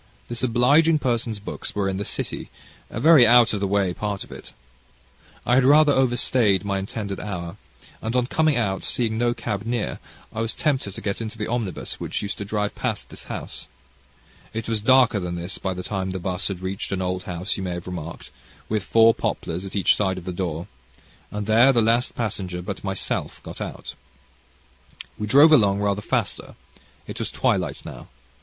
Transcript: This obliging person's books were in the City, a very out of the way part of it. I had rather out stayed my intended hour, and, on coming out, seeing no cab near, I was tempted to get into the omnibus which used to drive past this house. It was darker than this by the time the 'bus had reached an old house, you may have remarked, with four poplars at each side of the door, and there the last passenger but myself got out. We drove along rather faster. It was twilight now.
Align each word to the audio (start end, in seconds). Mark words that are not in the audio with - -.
This 0.29 0.41
obliging 0.41 0.97
person's 0.97 1.37
books 1.37 1.75
were 1.75 1.87
in 1.87 1.97
the 1.97 2.03
City, 2.05 2.49
a 2.89 2.99
very 2.99 3.27
out 3.27 3.53
of 3.53 3.59
the 3.59 3.67
way 3.67 3.93
part 3.93 4.23
of 4.23 4.31
it. 4.31 4.51
I 5.45 5.53
had 5.53 5.63
rather 5.63 5.93
out 5.93 6.17
stayed 6.17 6.65
my 6.65 6.79
intended 6.79 7.19
hour, 7.19 7.57
and, 8.01 8.15
on 8.15 8.25
coming 8.25 8.57
out, 8.57 8.81
seeing 8.81 9.15
no 9.19 9.35
cab 9.35 9.61
near, 9.63 9.99
I 10.33 10.41
was 10.41 10.55
tempted 10.55 10.95
to 10.95 11.01
get 11.01 11.21
into 11.21 11.37
the 11.37 11.45
omnibus 11.45 11.99
which 11.99 12.23
used 12.23 12.39
to 12.39 12.45
drive 12.45 12.73
past 12.73 13.09
this 13.09 13.25
house. 13.25 13.67
It 14.53 14.67
was 14.67 14.81
darker 14.81 15.19
than 15.19 15.35
this 15.35 15.59
by 15.59 15.75
the 15.75 15.83
time 15.83 16.09
the 16.09 16.19
'bus 16.19 16.47
had 16.47 16.61
reached 16.61 16.91
an 16.91 17.03
old 17.03 17.25
house, 17.25 17.55
you 17.55 17.61
may 17.61 17.73
have 17.73 17.85
remarked, 17.85 18.31
with 18.69 18.81
four 18.83 19.13
poplars 19.13 19.65
at 19.65 19.75
each 19.75 19.95
side 19.95 20.17
of 20.17 20.25
the 20.25 20.33
door, 20.33 20.65
and 21.29 21.45
there 21.45 21.71
the 21.71 21.79
last 21.79 22.15
passenger 22.15 22.63
but 22.63 22.83
myself 22.83 23.39
got 23.43 23.61
out. 23.61 23.93
We 25.19 25.27
drove 25.27 25.51
along 25.51 25.77
rather 25.79 26.01
faster. 26.01 26.55
It 27.05 27.19
was 27.19 27.29
twilight 27.29 27.85
now. 27.85 28.07